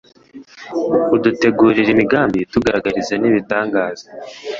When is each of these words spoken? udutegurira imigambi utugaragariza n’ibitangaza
udutegurira 1.15 1.89
imigambi 1.91 2.39
utugaragariza 2.45 3.13
n’ibitangaza 3.21 4.05